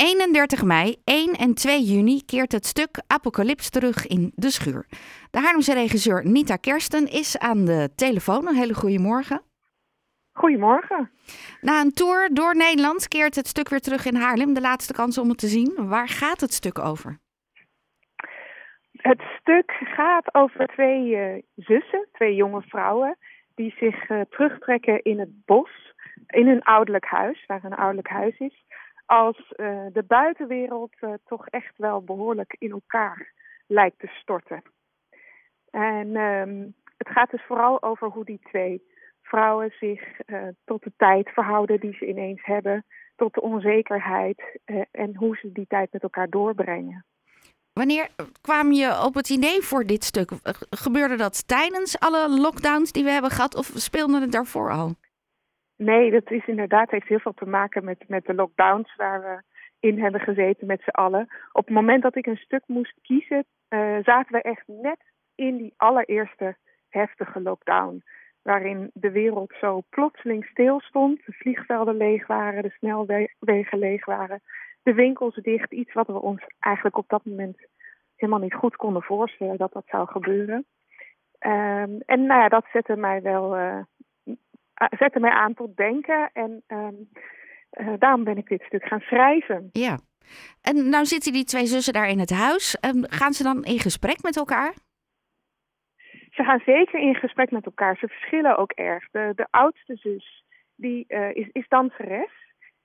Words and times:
31 0.00 0.64
mei, 0.64 0.96
1 1.04 1.34
en 1.34 1.54
2 1.54 1.80
juni 1.82 2.24
keert 2.24 2.52
het 2.52 2.66
stuk 2.66 3.02
Apocalyps 3.06 3.70
terug 3.70 4.06
in 4.06 4.32
de 4.34 4.50
schuur. 4.50 4.86
De 5.30 5.38
Haarlemse 5.38 5.74
regisseur 5.74 6.26
Nita 6.26 6.56
Kersten 6.56 7.06
is 7.06 7.38
aan 7.38 7.64
de 7.64 7.90
telefoon. 7.94 8.48
Een 8.48 8.54
hele 8.54 8.74
goede 8.74 8.98
morgen. 8.98 9.42
Goedemorgen. 10.32 11.10
Na 11.60 11.80
een 11.80 11.92
tour 11.92 12.28
door 12.32 12.56
Nederland 12.56 13.08
keert 13.08 13.34
het 13.34 13.46
stuk 13.46 13.68
weer 13.68 13.80
terug 13.80 14.06
in 14.06 14.14
Haarlem. 14.14 14.54
De 14.54 14.60
laatste 14.60 14.92
kans 14.92 15.18
om 15.18 15.28
het 15.28 15.38
te 15.38 15.46
zien. 15.46 15.88
Waar 15.88 16.08
gaat 16.08 16.40
het 16.40 16.52
stuk 16.52 16.78
over? 16.78 17.18
Het 18.92 19.22
stuk 19.40 19.70
gaat 19.70 20.34
over 20.34 20.66
twee 20.66 21.08
uh, 21.08 21.42
zussen, 21.54 22.08
twee 22.12 22.34
jonge 22.34 22.62
vrouwen, 22.62 23.16
die 23.54 23.74
zich 23.78 24.10
uh, 24.10 24.20
terugtrekken 24.20 25.02
in 25.02 25.18
het 25.18 25.44
bos, 25.44 25.94
in 26.26 26.46
hun 26.46 26.62
ouderlijk 26.62 27.06
huis, 27.06 27.44
waar 27.46 27.64
een 27.64 27.74
ouderlijk 27.74 28.08
huis 28.08 28.38
is, 28.38 28.64
als 29.10 29.52
uh, 29.56 29.86
de 29.92 30.02
buitenwereld 30.02 30.92
toch 31.24 31.48
echt 31.48 31.76
wel 31.76 32.02
behoorlijk 32.02 32.56
in 32.58 32.70
elkaar 32.70 33.32
lijkt 33.66 33.98
te 33.98 34.06
storten. 34.06 34.62
En 35.70 36.16
um, 36.16 36.74
het 36.96 37.08
gaat 37.08 37.30
dus 37.30 37.44
vooral 37.46 37.82
over 37.82 38.08
hoe 38.08 38.24
die 38.24 38.40
twee 38.42 38.82
vrouwen 39.22 39.72
zich 39.80 40.20
tot 40.64 40.82
de 40.82 40.92
tijd 40.96 41.28
verhouden 41.28 41.80
die 41.80 41.94
ze 41.94 42.06
ineens 42.06 42.44
hebben, 42.44 42.84
tot 43.16 43.34
de 43.34 43.40
onzekerheid 43.40 44.58
en 44.90 45.16
hoe 45.16 45.36
ze 45.36 45.52
die 45.52 45.66
tijd 45.66 45.92
met 45.92 46.02
elkaar 46.02 46.28
doorbrengen. 46.28 47.04
Wanneer 47.72 48.08
kwam 48.40 48.72
je 48.72 49.02
op 49.04 49.14
het 49.14 49.30
idee 49.30 49.60
voor 49.62 49.84
dit 49.84 50.04
stuk? 50.04 50.30
Gebeurde 50.70 51.16
dat 51.16 51.48
tijdens 51.48 51.98
alle 51.98 52.40
lockdowns 52.40 52.92
die 52.92 53.04
we 53.04 53.10
hebben 53.10 53.30
gehad 53.30 53.54
of 53.54 53.70
speelde 53.74 54.20
het 54.20 54.32
daarvoor 54.32 54.70
al? 54.70 54.94
Nee, 55.82 56.10
dat 56.10 56.30
is 56.30 56.46
inderdaad, 56.46 56.90
heeft 56.90 57.08
heel 57.08 57.18
veel 57.18 57.34
te 57.34 57.46
maken 57.46 57.84
met, 57.84 58.08
met 58.08 58.24
de 58.24 58.34
lockdowns 58.34 58.96
waar 58.96 59.20
we 59.20 59.42
in 59.88 60.00
hebben 60.00 60.20
gezeten 60.20 60.66
met 60.66 60.82
z'n 60.82 60.88
allen. 60.88 61.28
Op 61.52 61.64
het 61.64 61.74
moment 61.74 62.02
dat 62.02 62.16
ik 62.16 62.26
een 62.26 62.36
stuk 62.36 62.62
moest 62.66 62.94
kiezen, 63.02 63.44
uh, 63.68 63.96
zaten 64.02 64.32
we 64.32 64.42
echt 64.42 64.62
net 64.66 64.98
in 65.34 65.56
die 65.56 65.74
allereerste 65.76 66.56
heftige 66.88 67.40
lockdown. 67.40 68.02
Waarin 68.42 68.90
de 68.92 69.10
wereld 69.10 69.52
zo 69.60 69.82
plotseling 69.90 70.44
stil 70.44 70.80
stond, 70.80 71.26
de 71.26 71.32
vliegvelden 71.32 71.96
leeg 71.96 72.26
waren, 72.26 72.62
de 72.62 72.70
snelwegen 72.70 73.78
leeg 73.78 74.04
waren 74.04 74.42
de 74.82 74.94
winkels 74.94 75.34
dicht. 75.34 75.72
Iets 75.72 75.92
wat 75.92 76.06
we 76.06 76.20
ons 76.20 76.42
eigenlijk 76.58 76.96
op 76.96 77.08
dat 77.08 77.24
moment 77.24 77.58
helemaal 78.16 78.40
niet 78.40 78.54
goed 78.54 78.76
konden 78.76 79.02
voorstellen 79.02 79.56
dat 79.56 79.72
dat 79.72 79.86
zou 79.86 80.08
gebeuren. 80.08 80.66
Um, 81.46 82.00
en 82.06 82.26
nou 82.26 82.40
ja, 82.40 82.48
dat 82.48 82.66
zette 82.72 82.96
mij 82.96 83.22
wel 83.22 83.58
uh, 83.58 83.80
zette 84.88 85.20
mij 85.20 85.30
aan 85.30 85.54
tot 85.54 85.76
denken. 85.76 86.30
En 86.32 86.62
um, 86.68 87.08
uh, 87.72 87.94
daarom 87.98 88.24
ben 88.24 88.36
ik 88.36 88.48
dit 88.48 88.62
stuk 88.62 88.84
gaan 88.84 89.00
schrijven. 89.00 89.68
Ja. 89.72 89.98
En 90.62 90.88
nou 90.88 91.04
zitten 91.04 91.32
die 91.32 91.44
twee 91.44 91.66
zussen 91.66 91.92
daar 91.92 92.08
in 92.08 92.18
het 92.18 92.30
huis. 92.30 92.76
Um, 92.84 93.04
gaan 93.08 93.32
ze 93.32 93.42
dan 93.42 93.64
in 93.64 93.78
gesprek 93.78 94.22
met 94.22 94.36
elkaar? 94.36 94.74
Ze 96.30 96.42
gaan 96.44 96.62
zeker 96.64 97.00
in 97.00 97.14
gesprek 97.14 97.50
met 97.50 97.64
elkaar. 97.64 97.96
Ze 97.96 98.08
verschillen 98.08 98.56
ook 98.56 98.72
erg. 98.72 99.10
De, 99.10 99.32
de 99.34 99.46
oudste 99.50 99.96
zus 99.96 100.44
die, 100.76 101.04
uh, 101.08 101.34
is, 101.34 101.48
is 101.52 101.68
danseres. 101.68 102.30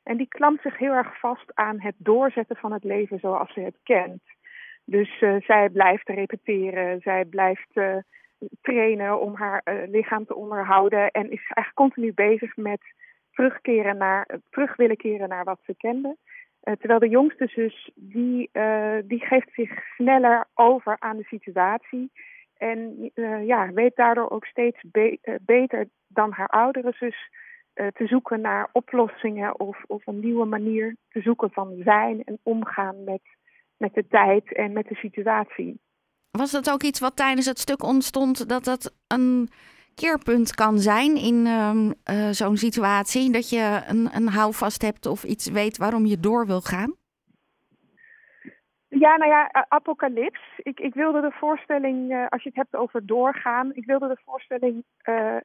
En 0.03 0.17
die 0.17 0.27
klampt 0.27 0.61
zich 0.61 0.77
heel 0.77 0.93
erg 0.93 1.19
vast 1.19 1.51
aan 1.53 1.81
het 1.81 1.95
doorzetten 1.97 2.55
van 2.55 2.71
het 2.71 2.83
leven 2.83 3.19
zoals 3.19 3.53
ze 3.53 3.59
het 3.59 3.79
kent. 3.83 4.21
Dus 4.85 5.21
uh, 5.21 5.35
zij 5.39 5.69
blijft 5.69 6.09
repeteren, 6.09 7.01
zij 7.01 7.25
blijft 7.25 7.71
trainen 8.61 9.19
om 9.19 9.35
haar 9.35 9.61
uh, 9.63 9.89
lichaam 9.89 10.25
te 10.25 10.35
onderhouden 10.35 11.11
en 11.11 11.23
is 11.23 11.51
eigenlijk 11.51 11.73
continu 11.73 12.13
bezig 12.13 12.55
met 12.55 12.81
terugkeren 13.31 13.97
naar, 13.97 14.27
terug 14.49 14.75
willen 14.75 14.97
keren 14.97 15.29
naar 15.29 15.43
wat 15.43 15.59
ze 15.65 15.75
kende. 15.77 16.17
terwijl 16.61 16.99
de 16.99 17.09
jongste 17.09 17.47
zus, 17.47 17.91
die, 17.95 18.49
die 19.05 19.25
geeft 19.25 19.53
zich 19.53 19.71
sneller 19.95 20.47
over 20.53 20.95
aan 20.99 21.17
de 21.17 21.23
situatie. 21.23 22.11
En 22.57 23.11
ja, 23.45 23.71
weet 23.73 23.95
daardoor 23.95 24.29
ook 24.29 24.45
steeds 24.45 24.79
be 24.91 25.39
beter 25.41 25.87
dan 26.07 26.31
haar 26.31 26.47
oudere 26.47 26.93
zus 26.97 27.29
te 27.73 28.07
zoeken 28.07 28.41
naar 28.41 28.69
oplossingen 28.71 29.59
of, 29.59 29.83
of 29.87 30.07
een 30.07 30.19
nieuwe 30.19 30.45
manier 30.45 30.95
te 31.09 31.21
zoeken 31.21 31.51
van 31.51 31.75
zijn 31.83 32.23
en 32.23 32.39
omgaan 32.43 33.03
met, 33.03 33.21
met 33.77 33.93
de 33.93 34.07
tijd 34.07 34.53
en 34.53 34.73
met 34.73 34.87
de 34.87 34.95
situatie. 34.95 35.79
Was 36.37 36.51
dat 36.51 36.71
ook 36.71 36.83
iets 36.83 36.99
wat 36.99 37.15
tijdens 37.15 37.45
het 37.45 37.59
stuk 37.59 37.83
ontstond, 37.83 38.49
dat 38.49 38.63
dat 38.63 38.93
een 39.07 39.49
keerpunt 39.95 40.55
kan 40.55 40.77
zijn 40.77 41.15
in 41.15 41.45
uh, 41.45 41.71
uh, 41.73 42.29
zo'n 42.31 42.57
situatie? 42.57 43.31
Dat 43.31 43.49
je 43.49 43.81
een, 43.87 44.09
een 44.13 44.27
houvast 44.27 44.81
hebt 44.81 45.05
of 45.05 45.23
iets 45.23 45.49
weet 45.51 45.77
waarom 45.77 46.05
je 46.05 46.19
door 46.19 46.45
wil 46.45 46.61
gaan? 46.61 46.95
Ja, 48.87 49.17
nou 49.17 49.31
ja, 49.31 49.65
apocalyps. 49.67 50.41
Ik, 50.57 50.79
ik 50.79 50.93
wilde 50.93 51.21
de 51.21 51.31
voorstelling, 51.31 52.11
uh, 52.11 52.25
als 52.27 52.43
je 52.43 52.49
het 52.49 52.57
hebt 52.57 52.75
over 52.75 53.05
doorgaan, 53.05 53.71
ik 53.73 53.85
wilde 53.85 54.07
de 54.07 54.21
voorstelling 54.25 54.83
uh, 55.03 55.37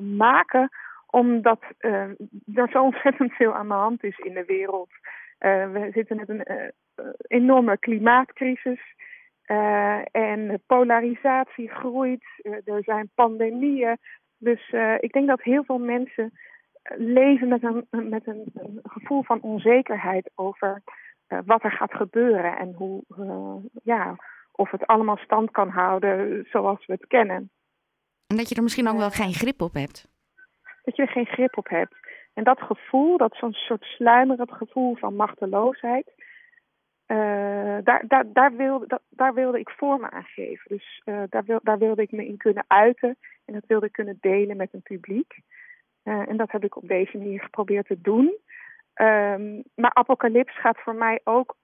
maken 0.00 0.68
omdat 1.06 1.64
er 2.50 2.68
zo 2.70 2.82
ontzettend 2.90 3.32
veel 3.32 3.54
aan 3.54 3.68
de 3.68 3.74
hand 3.74 4.04
is 4.04 4.18
in 4.18 4.34
de 4.34 4.44
wereld. 4.44 4.88
We 5.38 5.90
zitten 5.92 6.16
met 6.16 6.28
een 6.28 6.72
enorme 7.26 7.78
klimaatcrisis. 7.78 8.80
En 10.10 10.62
polarisatie 10.66 11.68
groeit. 11.68 12.24
er 12.64 12.82
zijn 12.84 13.10
pandemieën. 13.14 13.98
Dus 14.38 14.74
ik 15.00 15.12
denk 15.12 15.26
dat 15.26 15.42
heel 15.42 15.64
veel 15.64 15.78
mensen 15.78 16.38
leven 16.96 17.48
met 17.48 17.62
een, 17.62 17.86
met 17.90 18.26
een, 18.26 18.44
een 18.54 18.80
gevoel 18.82 19.22
van 19.22 19.40
onzekerheid 19.40 20.30
over 20.34 20.82
wat 21.44 21.62
er 21.62 21.72
gaat 21.72 21.94
gebeuren 21.94 22.56
en 22.56 22.72
hoe, 22.72 23.02
ja, 23.82 24.16
of 24.52 24.70
het 24.70 24.86
allemaal 24.86 25.16
stand 25.16 25.50
kan 25.50 25.68
houden 25.68 26.46
zoals 26.50 26.86
we 26.86 26.92
het 26.92 27.06
kennen. 27.06 27.50
En 28.26 28.36
dat 28.36 28.48
je 28.48 28.54
er 28.54 28.62
misschien 28.62 28.88
ook 28.88 28.98
wel 28.98 29.10
geen 29.10 29.32
grip 29.32 29.60
op 29.60 29.74
hebt 29.74 30.08
dat 30.86 30.96
je 30.96 31.02
er 31.02 31.08
geen 31.08 31.26
grip 31.26 31.58
op 31.58 31.68
hebt. 31.68 31.94
En 32.34 32.44
dat 32.44 32.60
gevoel, 32.60 33.16
dat 33.18 33.36
zo'n 33.36 33.52
soort 33.52 33.84
sluimerend 33.84 34.52
gevoel 34.52 34.96
van 34.96 35.16
machteloosheid, 35.16 36.12
uh, 37.06 37.78
daar, 37.82 38.04
daar, 38.06 38.32
daar, 38.32 38.56
wilde, 38.56 39.00
daar 39.08 39.34
wilde 39.34 39.58
ik 39.58 39.70
vorm 39.70 40.04
aan 40.04 40.24
geven. 40.24 40.76
Dus 40.76 41.02
uh, 41.04 41.22
daar, 41.28 41.44
wil, 41.44 41.60
daar 41.62 41.78
wilde 41.78 42.02
ik 42.02 42.12
me 42.12 42.26
in 42.26 42.36
kunnen 42.36 42.64
uiten 42.66 43.16
en 43.44 43.54
dat 43.54 43.66
wilde 43.66 43.86
ik 43.86 43.92
kunnen 43.92 44.18
delen 44.20 44.56
met 44.56 44.68
een 44.72 44.82
publiek. 44.82 45.38
Uh, 46.04 46.28
en 46.28 46.36
dat 46.36 46.50
heb 46.50 46.64
ik 46.64 46.76
op 46.76 46.88
deze 46.88 47.18
manier 47.18 47.40
geprobeerd 47.42 47.86
te 47.86 48.00
doen. 48.00 48.36
Um, 48.94 49.62
maar 49.74 49.94
apocalyps 49.94 50.60
gaat 50.60 50.80
voor 50.80 50.94
mij 50.94 51.20
ook 51.24 51.56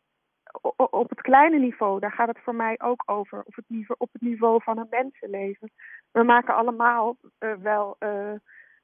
op 0.77 1.09
het 1.09 1.21
kleine 1.21 1.59
niveau, 1.59 2.01
daar 2.01 2.13
gaat 2.13 2.29
het 2.29 2.39
voor 2.39 2.55
mij 2.55 2.75
ook 2.79 3.03
over. 3.07 3.39
Op 3.39 3.55
het 3.55 3.65
niveau, 3.69 4.01
op 4.01 4.13
het 4.13 4.23
niveau 4.23 4.63
van 4.63 4.79
een 4.79 4.87
mensenleven. 4.91 5.71
We 6.11 6.23
maken 6.23 6.55
allemaal 6.55 7.17
wel 7.63 7.97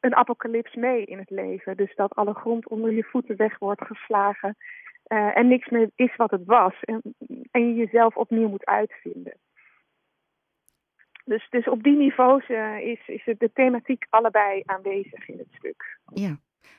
een 0.00 0.14
apocalyps 0.14 0.74
mee 0.74 1.04
in 1.04 1.18
het 1.18 1.30
leven. 1.30 1.76
Dus 1.76 1.94
dat 1.94 2.14
alle 2.14 2.34
grond 2.34 2.68
onder 2.68 2.92
je 2.92 3.04
voeten 3.04 3.36
weg 3.36 3.58
wordt 3.58 3.84
geslagen 3.84 4.56
uh, 5.08 5.36
en 5.36 5.48
niks 5.48 5.68
meer 5.68 5.90
is 5.94 6.16
wat 6.16 6.30
het 6.30 6.44
was. 6.44 6.74
En, 6.80 7.02
en 7.50 7.68
je 7.68 7.74
jezelf 7.74 8.16
opnieuw 8.16 8.48
moet 8.48 8.66
uitvinden. 8.66 9.36
Dus, 11.24 11.46
dus 11.50 11.68
op 11.68 11.82
die 11.82 11.96
niveaus 11.96 12.48
uh, 12.48 12.78
is, 12.80 13.00
is 13.06 13.36
de 13.38 13.50
thematiek 13.52 14.06
allebei 14.10 14.62
aanwezig 14.66 15.28
in 15.28 15.38
het 15.38 15.48
stuk. 15.52 15.98
Ja. 16.14 16.36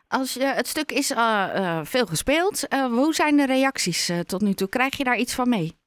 Als 0.07 0.33
je, 0.33 0.43
het 0.43 0.67
stuk 0.67 0.91
is 0.91 1.11
uh, 1.11 1.83
veel 1.83 2.05
gespeeld. 2.05 2.67
hoe 2.91 3.13
zijn 3.13 3.37
de 3.37 3.45
reacties 3.45 4.23
tot 4.25 4.41
nu 4.41 4.53
toe? 4.53 4.69
Krijg 4.69 4.97
je 4.97 5.03
daar 5.03 5.17
iets 5.17 5.35
van 5.35 5.49
mee? 5.49 5.79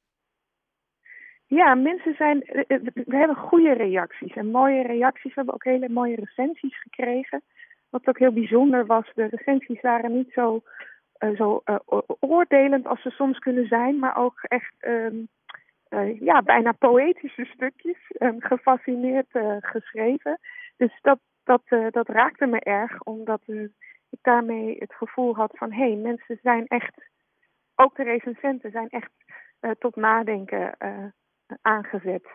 Ja, 1.53 1.75
mensen 1.75 2.15
zijn. 2.15 2.43
Eh, 2.43 2.63
eh, 2.67 2.81
we 2.93 3.15
hebben 3.15 3.35
goede 3.35 3.73
reacties 3.73 4.33
en 4.33 4.51
mooie 4.51 4.81
reacties. 4.81 5.33
We 5.33 5.35
hebben 5.35 5.53
ook 5.53 5.63
hele 5.63 5.89
mooie 5.89 6.15
recensies 6.15 6.81
gekregen. 6.81 7.41
Wat 7.89 8.07
ook 8.07 8.19
heel 8.19 8.31
bijzonder 8.31 8.85
was, 8.85 9.11
de 9.15 9.25
recensies 9.25 9.81
waren 9.81 10.13
niet 10.13 10.31
zo, 10.33 10.55
uh, 10.55 10.61
zo 11.35 11.61
uh, 11.65 11.75
oordelend 12.19 12.87
als 12.87 13.01
ze 13.01 13.09
soms 13.09 13.39
kunnen 13.39 13.67
zijn, 13.67 13.99
maar 13.99 14.17
ook 14.17 14.39
echt 14.41 14.73
um, 14.79 15.27
uh, 15.89 16.19
ja, 16.19 16.41
bijna 16.41 16.71
poëtische 16.71 17.45
stukjes, 17.45 17.97
um, 18.19 18.41
gefascineerd 18.41 19.27
geschreven. 19.59 20.39
Dus 20.77 20.99
dat, 21.01 21.19
dat, 21.43 21.61
dat 21.89 22.07
raakte 22.07 22.45
me 22.45 22.59
erg, 22.59 23.03
omdat 23.03 23.41
ik 24.09 24.19
daarmee 24.21 24.75
het 24.79 24.93
gevoel 24.93 25.35
had 25.35 25.51
van 25.57 25.71
hé, 25.71 25.87
hey, 25.87 25.95
mensen 25.95 26.39
zijn 26.41 26.67
echt, 26.67 27.09
ook 27.75 27.95
de 27.95 28.03
recensenten 28.03 28.71
zijn 28.71 28.89
echt 28.89 29.11
tot 29.79 29.95
nadenken 29.95 30.77
aangezet. 31.61 32.27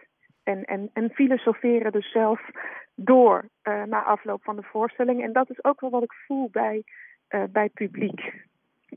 En, 0.43 0.65
en, 0.65 0.91
en 0.93 1.11
filosoferen 1.11 1.93
dus 1.93 2.11
zelf 2.11 2.51
door 2.95 3.49
na 3.63 4.03
afloop 4.03 4.43
van 4.43 4.57
de 4.57 4.63
voorstelling. 4.63 5.23
En 5.23 5.33
dat 5.33 5.51
is 5.51 5.65
ook 5.65 5.81
wel 5.81 5.91
wat 5.91 6.03
ik 6.03 6.13
voel 6.13 6.49
bij, 6.51 6.85
uh, 7.29 7.43
bij 7.51 7.69
publiek. 7.69 8.47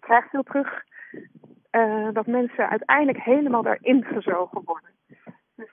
Ik 0.02 0.08
krijg 0.08 0.30
veel 0.30 0.44
terug 0.44 0.84
uh, 1.72 2.08
dat 2.14 2.26
mensen 2.28 2.70
uiteindelijk 2.70 3.24
helemaal 3.24 3.62
daarin 3.62 4.04
gezogen 4.04 4.62
worden. 4.66 4.90
Dus 5.56 5.70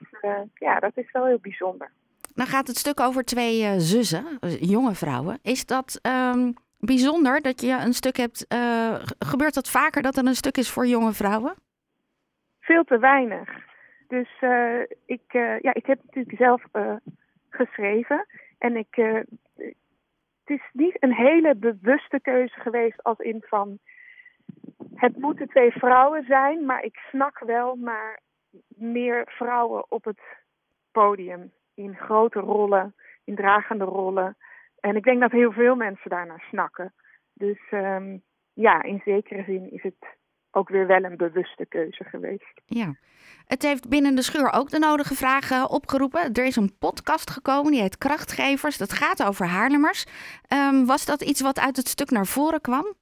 ja, 0.53 0.79
dat 0.79 0.97
is 0.97 1.11
wel 1.11 1.25
heel 1.25 1.39
bijzonder. 1.39 1.91
Dan 2.35 2.45
gaat 2.45 2.67
het 2.67 2.77
stuk 2.77 2.99
over 2.99 3.23
twee 3.23 3.79
zussen, 3.79 4.25
jonge 4.59 4.95
vrouwen. 4.95 5.39
Is 5.41 5.65
dat 5.65 5.99
um, 6.35 6.53
bijzonder 6.79 7.41
dat 7.41 7.61
je 7.61 7.71
een 7.71 7.93
stuk 7.93 8.17
hebt. 8.17 8.45
Gebeurt 9.19 9.53
dat 9.53 9.69
vaker 9.69 10.01
dat 10.01 10.17
er 10.17 10.25
een 10.25 10.35
stuk 10.35 10.57
is 10.57 10.71
voor 10.71 10.87
jonge 10.87 11.13
vrouwen? 11.13 11.53
Veel 12.59 12.83
te 12.83 12.97
weinig. 12.97 13.49
Dus 14.07 14.29
ik, 15.05 15.31
ja, 15.61 15.73
ik 15.73 15.85
heb 15.85 15.99
natuurlijk 16.03 16.37
zelf 16.37 16.63
geschreven. 17.49 18.25
En 18.57 18.75
ik, 18.75 18.95
het 19.55 19.75
is 20.45 20.69
niet 20.73 21.03
een 21.03 21.13
hele 21.13 21.55
bewuste 21.55 22.19
keuze 22.21 22.59
geweest 22.59 23.03
als 23.03 23.17
in 23.17 23.43
van... 23.47 23.79
Het 24.93 25.17
moeten 25.17 25.47
twee 25.47 25.71
vrouwen 25.71 26.23
zijn, 26.23 26.65
maar 26.65 26.83
ik 26.83 26.95
snak 27.11 27.39
wel 27.39 27.75
naar 27.75 28.19
meer 28.67 29.23
vrouwen 29.25 29.91
op 29.91 30.03
het 30.03 30.21
podium. 30.91 31.51
In 31.73 31.95
grote 31.95 32.39
rollen, 32.39 32.95
in 33.23 33.35
dragende 33.35 33.83
rollen. 33.83 34.37
En 34.79 34.95
ik 34.95 35.03
denk 35.03 35.19
dat 35.21 35.31
heel 35.31 35.51
veel 35.51 35.75
mensen 35.75 36.09
daarnaar 36.09 36.45
snakken. 36.49 36.93
Dus 37.33 37.59
um, 37.71 38.21
ja, 38.53 38.83
in 38.83 39.01
zekere 39.05 39.43
zin 39.43 39.71
is 39.71 39.83
het 39.83 40.17
ook 40.51 40.69
weer 40.69 40.87
wel 40.87 41.03
een 41.03 41.17
bewuste 41.17 41.65
keuze 41.65 42.03
geweest. 42.03 42.61
Ja, 42.65 42.95
het 43.45 43.61
heeft 43.61 43.89
binnen 43.89 44.15
de 44.15 44.21
schuur 44.21 44.51
ook 44.53 44.69
de 44.69 44.79
nodige 44.79 45.15
vragen 45.15 45.69
opgeroepen. 45.69 46.33
Er 46.33 46.45
is 46.45 46.55
een 46.55 46.77
podcast 46.79 47.29
gekomen, 47.29 47.71
die 47.71 47.81
heet 47.81 47.97
Krachtgevers. 47.97 48.77
Dat 48.77 48.93
gaat 48.93 49.23
over 49.23 49.45
Haarlemmers. 49.45 50.05
Um, 50.53 50.85
was 50.85 51.05
dat 51.05 51.21
iets 51.21 51.41
wat 51.41 51.59
uit 51.59 51.77
het 51.77 51.87
stuk 51.87 52.09
naar 52.09 52.25
voren 52.25 52.61
kwam? 52.61 52.93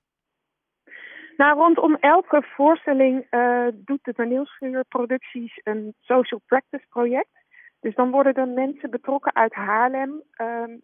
Nou, 1.37 1.57
rondom 1.57 1.95
elke 1.95 2.43
voorstelling 2.55 3.27
uh, 3.31 3.67
doet 3.73 4.03
de 4.03 4.13
toneelschuur 4.13 4.85
producties 4.85 5.59
een 5.63 5.93
social 5.99 6.41
practice 6.45 6.85
project. 6.89 7.45
Dus 7.79 7.95
dan 7.95 8.11
worden 8.11 8.33
er 8.33 8.47
mensen 8.47 8.89
betrokken 8.89 9.35
uit 9.35 9.53
Haarlem 9.53 10.21
um, 10.41 10.81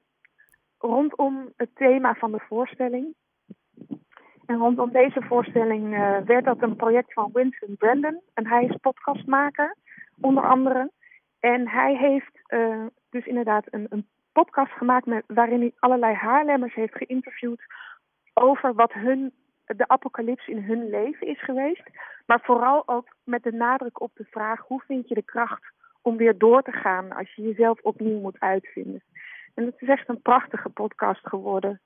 rondom 0.77 1.53
het 1.55 1.75
thema 1.75 2.13
van 2.13 2.31
de 2.31 2.39
voorstelling. 2.47 3.15
En 4.45 4.57
rondom 4.57 4.91
deze 4.91 5.21
voorstelling 5.21 5.94
uh, 5.94 6.17
werd 6.17 6.45
dat 6.45 6.61
een 6.61 6.75
project 6.75 7.13
van 7.13 7.29
Winston 7.33 7.75
Brandon. 7.77 8.21
En 8.33 8.47
hij 8.47 8.65
is 8.65 8.75
podcastmaker, 8.81 9.75
onder 10.21 10.44
andere. 10.44 10.91
En 11.39 11.67
hij 11.69 11.95
heeft 11.95 12.39
uh, 12.47 12.85
dus 13.09 13.25
inderdaad 13.25 13.65
een, 13.69 13.85
een 13.89 14.07
podcast 14.31 14.71
gemaakt 14.71 15.05
met, 15.05 15.23
waarin 15.27 15.59
hij 15.59 15.73
allerlei 15.79 16.13
Haarlemmers 16.13 16.73
heeft 16.73 16.95
geïnterviewd 16.95 17.61
over 18.33 18.73
wat 18.73 18.94
hun, 18.94 19.33
de 19.65 19.88
apocalyps 19.88 20.48
in 20.48 20.63
hun 20.63 20.89
leven 20.89 21.27
is 21.27 21.44
geweest. 21.44 21.83
Maar 22.25 22.39
vooral 22.44 22.88
ook 22.88 23.15
met 23.24 23.44
de 23.44 23.51
nadruk 23.51 24.01
op 24.01 24.12
de 24.13 24.25
vraag: 24.30 24.60
hoe 24.68 24.83
vind 24.88 25.07
je 25.07 25.15
de 25.15 25.24
kracht 25.24 25.63
om 26.01 26.18
weer 26.18 26.38
door 26.38 26.62
te 26.62 26.71
gaan 26.71 27.12
als 27.12 27.33
je 27.36 27.42
jezelf 27.42 27.80
opnieuw 27.81 28.19
moet 28.19 28.39
uitvinden? 28.39 29.04
En 29.54 29.65
het 29.65 29.75
is 29.77 29.88
echt 29.88 30.10
een 30.10 30.21
prachtige 30.21 30.69
podcast 30.69 31.27
geworden. 31.27 31.81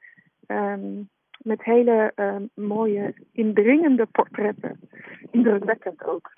Um, 0.48 1.10
met 1.38 1.64
hele 1.64 2.12
um, 2.16 2.50
mooie, 2.54 3.14
indringende 3.32 4.06
portretten. 4.06 4.80
Indrukwekkend 5.32 6.04
ook. 6.04 6.32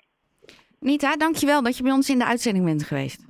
Nita, 0.78 1.16
dankjewel 1.16 1.62
dat 1.62 1.76
je 1.76 1.82
bij 1.82 1.92
ons 1.92 2.10
in 2.10 2.18
de 2.18 2.26
uitzending 2.26 2.64
bent 2.64 2.82
geweest. 2.82 3.26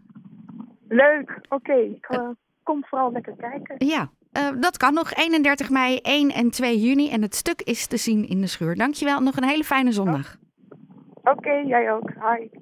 Leuk, 0.89 1.39
oké. 1.49 1.55
Okay. 1.55 2.01
Uh, 2.11 2.29
kom 2.62 2.85
vooral 2.85 3.12
lekker 3.12 3.37
kijken. 3.37 3.87
Ja, 3.87 4.11
uh, 4.38 4.61
dat 4.61 4.77
kan 4.77 4.94
nog. 4.94 5.15
31 5.15 5.71
mei, 5.71 5.99
1 6.03 6.31
en 6.31 6.50
2 6.50 6.79
juni. 6.79 7.11
En 7.11 7.23
het 7.23 7.35
stuk 7.35 7.62
is 7.62 7.87
te 7.87 7.97
zien 7.97 8.29
in 8.29 8.41
de 8.41 8.47
schuur. 8.47 8.77
Dankjewel. 8.77 9.21
Nog 9.21 9.37
een 9.37 9.44
hele 9.44 9.65
fijne 9.65 9.93
zondag. 9.93 10.37
Oké, 11.15 11.31
okay, 11.31 11.65
jij 11.65 11.93
ook. 11.93 12.11
Hi. 12.11 12.60